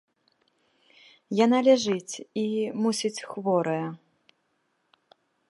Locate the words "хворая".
3.35-3.85